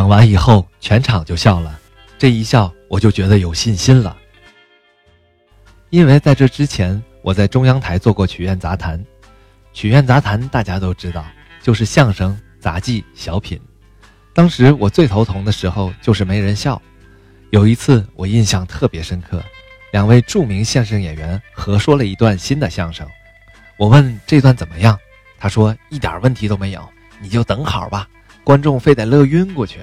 [0.00, 1.78] 讲完以后，全场就笑了。
[2.18, 4.16] 这一笑，我就觉得有信心了。
[5.90, 9.04] 因为在这之前，我在中央台做过曲苑杂谈。
[9.74, 11.22] 曲苑杂谈大家都知道，
[11.62, 13.60] 就是相声、杂技、小品。
[14.32, 16.80] 当时我最头疼的时候就是没人笑。
[17.50, 19.44] 有一次我印象特别深刻，
[19.92, 23.06] 两位著名相声演员合说了一段新的相声。
[23.76, 24.98] 我问这段怎么样，
[25.38, 26.88] 他说一点问题都没有，
[27.20, 28.08] 你就等好吧。
[28.44, 29.80] 观众非得乐晕过去，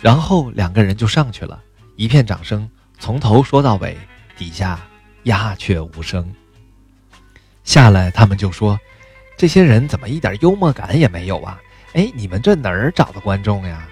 [0.00, 1.62] 然后两个人就上去了，
[1.96, 2.68] 一片掌声，
[2.98, 3.96] 从头说到尾，
[4.36, 4.80] 底下
[5.24, 6.32] 鸦雀无声。
[7.64, 8.78] 下来他们就说
[9.36, 11.60] ：“这些人怎么一点幽默感也没有啊？
[11.92, 13.86] 哎，你们这哪儿找的观众呀？”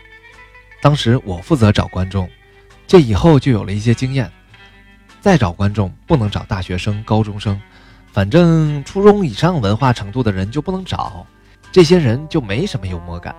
[0.83, 2.29] 当时我负责找观众，
[2.87, 4.31] 这以后就有了一些经验。
[5.21, 7.61] 再找观众不能找大学生、高中生，
[8.13, 11.27] 反正初中以上文化程度的人就不能找，
[11.73, 13.35] 这些人就没什么幽默感。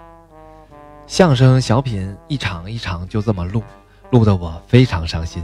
[1.10, 3.64] 相声小品一场一场就这么录，
[4.12, 5.44] 录得我非常伤心。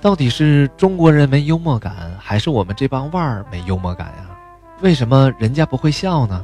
[0.00, 4.30] 到底是中国人没幽默感，还是我们这帮腕儿没幽默感呀？
[4.80, 6.42] 为什么人家不会笑呢？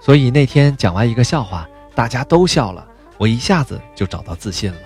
[0.00, 4.78] 所以那天讲完一个笑话，大家都笑了，我一下子就找到自信了。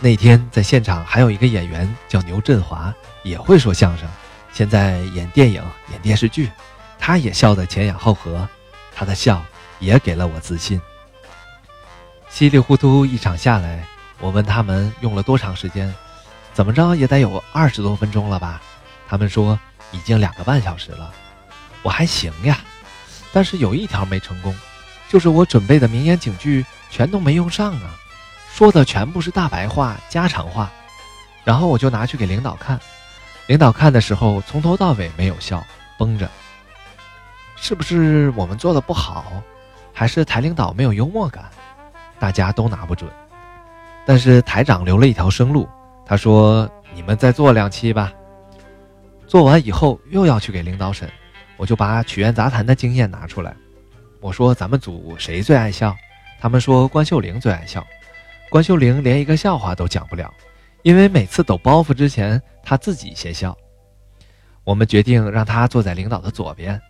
[0.00, 4.06] 那天在现场还有一个演员叫牛振华，也会说相声，
[4.52, 6.50] 现在演电影、演电视剧，
[6.98, 8.46] 他也笑得前仰后合，
[8.94, 9.42] 他的笑
[9.78, 10.78] 也给了我自信。
[12.34, 13.86] 稀里糊涂一场下来，
[14.18, 15.94] 我问他们用了多长时间，
[16.52, 18.60] 怎么着也得有二十多分钟了吧？
[19.06, 19.56] 他们说
[19.92, 21.12] 已经两个半小时了。
[21.84, 22.58] 我还行呀，
[23.32, 24.52] 但是有一条没成功，
[25.08, 27.94] 就是我准备的名言警句全都没用上啊，
[28.52, 30.68] 说的全部是大白话、家常话。
[31.44, 32.80] 然后我就拿去给领导看，
[33.46, 35.64] 领导看的时候从头到尾没有笑，
[35.96, 36.28] 绷着。
[37.54, 39.40] 是不是我们做的不好，
[39.92, 41.44] 还是台领导没有幽默感？
[42.24, 43.10] 大家都拿不准，
[44.06, 45.68] 但是台长留了一条生路。
[46.06, 48.10] 他说：“你们再做两期吧。”
[49.28, 51.06] 做完以后又要去给领导审，
[51.58, 53.54] 我就把曲苑杂谈的经验拿出来。
[54.22, 55.94] 我说：“咱们组谁最爱笑？”
[56.40, 57.86] 他们说：“关秀玲最爱笑。”
[58.48, 60.32] 关秀玲连一个笑话都讲不了，
[60.80, 63.54] 因为每次抖包袱之前，她自己先笑。
[64.64, 66.80] 我们决定让她坐在领导的左边。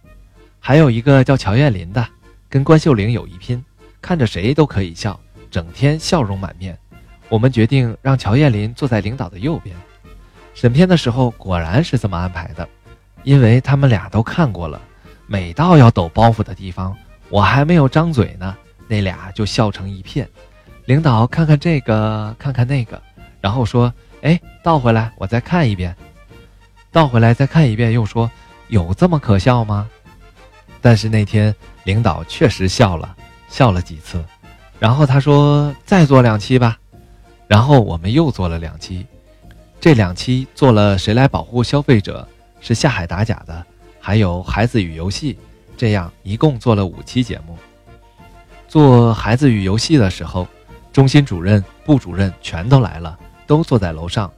[0.61, 2.07] 还有一个叫乔艳林的，
[2.49, 3.65] 跟关秀玲有一拼，
[4.01, 5.19] 看着谁都可以笑。
[5.55, 6.77] 整天笑容满面，
[7.29, 9.73] 我们决定让乔艳林坐在领导的右边。
[10.53, 12.69] 审片的时候果然是这么安排的，
[13.23, 14.81] 因为他们俩都看过了。
[15.29, 16.93] 每到要抖包袱的地方，
[17.29, 18.57] 我还没有张嘴呢，
[18.89, 20.29] 那俩就笑成一片。
[20.87, 23.01] 领导看看这个，看看那个，
[23.41, 25.95] 然后说：“哎，倒回来，我再看一遍。”
[26.91, 28.29] 倒回来再看一遍，又说
[28.67, 29.89] ：“有这么可笑吗？”
[30.83, 31.55] 但是那天
[31.85, 33.17] 领导确实笑了，
[33.49, 34.25] 笑了几次。
[34.79, 36.79] 然后他说：“再做两期吧。”
[37.47, 39.07] 然后我们又做了两期，
[39.81, 42.27] 这两期做了谁来保护消费者？
[42.61, 43.63] 是下海打假的，
[44.01, 45.39] 还有孩子与游戏，
[45.77, 47.59] 这样一共做了五期节目。
[48.67, 50.49] 做孩子与游戏的时候，
[50.91, 54.33] 中心主任、部主任全都来了，都坐在楼上。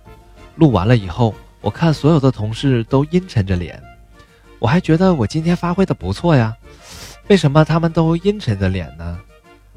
[0.56, 3.80] 录完了以后，我看所有的同事都阴沉着脸，
[4.58, 6.52] 我还觉得我今天发挥的不错呀，
[7.28, 9.20] 为什么他们都阴沉着脸呢？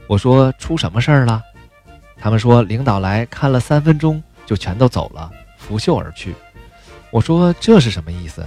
[0.09, 1.43] 我说出什么事儿了？
[2.17, 6.33] 他们说领导来看了三分钟就全都走了，拂袖而去。
[7.11, 8.43] 我说这是什么意思？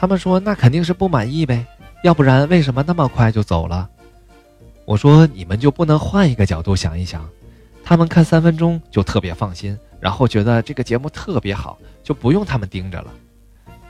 [0.00, 1.66] 他们说那肯定是不满意呗，
[2.02, 3.86] 要不然为什么那么快就走了？
[4.86, 7.28] 我说你们就不能换一个角度想一想？
[7.84, 13.12] 他们看三分钟就特别放心，然后觉得这个节目特别好，就不用他们盯着了。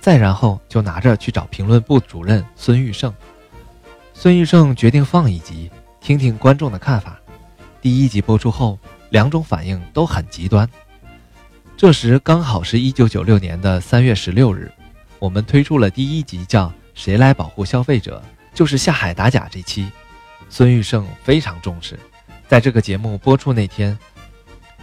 [0.00, 3.14] 再然后就拿着去找评论部主任孙玉胜。
[4.12, 5.70] 孙玉胜决定放一集。
[6.06, 7.20] 听听观众的看法。
[7.82, 8.78] 第一集播出后，
[9.10, 10.70] 两种反应都很极端。
[11.76, 14.70] 这时刚好是一九九六年的三月十六日，
[15.18, 18.22] 我们推出了第一集，叫《谁来保护消费者》，
[18.56, 19.90] 就是下海打假这期。
[20.48, 21.98] 孙玉胜非常重视，
[22.46, 23.98] 在这个节目播出那天，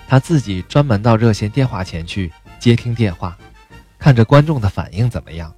[0.09, 3.37] 他自己专门到热线电话前去接听电话，
[3.97, 5.55] 看着观众的反应怎么样。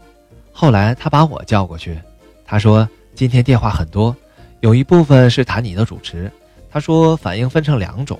[0.51, 1.99] 后来他把我叫过去，
[2.45, 4.15] 他说：“今天电话很多。”
[4.65, 6.31] 有一部分是谈你的主持，
[6.71, 8.19] 他说反应分成两种，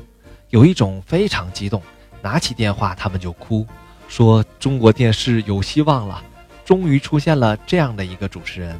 [0.51, 1.81] 有一种非常激动，
[2.21, 3.65] 拿起电话他们就哭，
[4.07, 6.21] 说中国电视有希望了，
[6.63, 8.79] 终于出现了这样的一个主持人。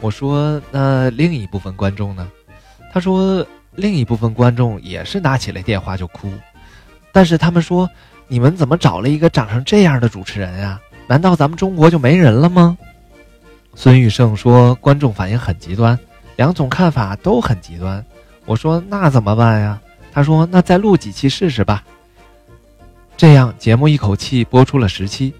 [0.00, 2.26] 我说那另一部分观众呢？
[2.90, 6.32] 他说另一部分观众也是拿起了电话就哭，
[7.12, 7.86] 但是他们说
[8.26, 10.80] 你们怎么找了一个长成这样的主持人呀？
[11.06, 12.78] 难道咱们中国就没人了吗？
[13.74, 15.98] 孙玉胜说观众反应很极端。
[16.40, 18.02] 两种看法都很极端，
[18.46, 19.78] 我说那怎么办呀？
[20.10, 21.84] 他说那再录几期试试吧。
[23.14, 25.34] 这样节目一口气播出了十期，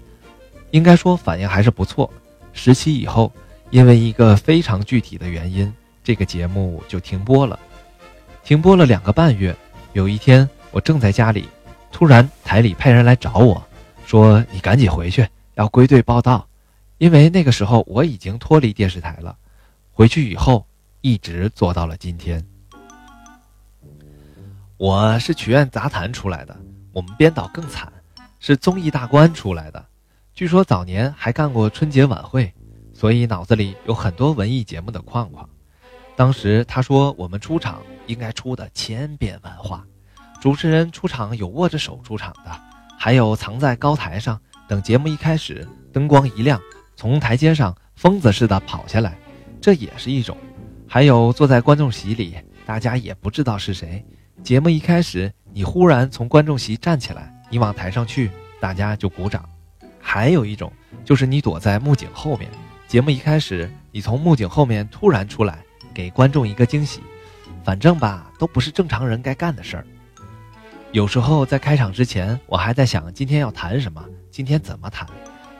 [0.69, 2.07] 应该说反应还是不错。
[2.53, 3.31] 十期以后，
[3.71, 7.59] 因为一个非常具体的原因，这个节目就停播了。
[8.43, 9.55] 停播了两个半月。
[9.93, 11.49] 有一天，我正在家里，
[11.91, 13.59] 突然台里派人来找我，
[14.05, 16.47] 说：“你赶紧回去，要归队报道。”
[16.99, 19.35] 因为那个时候我已经脱离电视台了。
[19.91, 20.63] 回去以后，
[21.01, 22.43] 一直做到了今天。
[24.77, 26.55] 我是曲苑杂谈出来的，
[26.93, 27.91] 我们编导更惨，
[28.39, 29.83] 是综艺大观出来的。
[30.33, 32.53] 据说早年还干过春节晚会，
[32.93, 35.47] 所以脑子里有很多文艺节目的框框。
[36.15, 39.83] 当时他说我们出场应该出的千变万化，
[40.39, 42.51] 主持人出场有握着手出场的，
[42.95, 46.61] 还有藏在高台上等节目一开始灯光一亮，
[46.95, 49.17] 从台阶上疯子似的跑下来，
[49.59, 50.35] 这也是一种；
[50.93, 52.35] 还有坐在观众席里，
[52.65, 54.05] 大家也不知道是谁。
[54.43, 58.29] 节目一开始你忽然从观众席站起来，你往台上去，
[58.59, 59.47] 大家就鼓掌。
[60.01, 60.69] 还有一种
[61.05, 62.51] 就是你躲在幕景后面，
[62.89, 65.63] 节目一开始你从幕景后面突然出来。
[65.93, 66.99] 给观众一个惊喜，
[67.63, 69.87] 反正吧，都不是正常人该干的事儿。
[70.91, 75.07] 有时候在开场之前，我还在想今天要谈什么，今天怎么谈，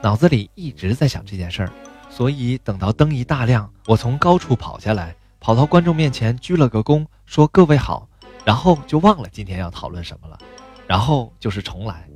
[0.02, 1.72] 脑子里一直在想这件事儿。
[2.10, 8.08] 所以等到灯一大亮，我从高处跑下来，跑到观众面前鞠了个躬，说各位好，
[8.44, 10.38] 然后就忘了今天要讨论什么了，
[10.86, 12.08] 然后就是重来。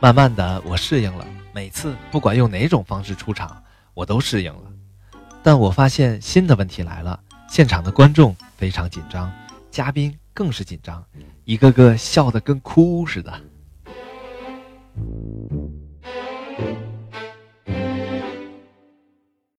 [0.00, 1.24] 慢慢的，我适应了，
[1.54, 3.62] 每次不管用哪种方式出场，
[3.94, 4.62] 我都适应了。
[5.40, 9.32] 但我发现新的问题来了，现场的观众非常紧张，
[9.70, 11.04] 嘉宾更是紧张，
[11.44, 13.32] 一个个笑得跟哭似的。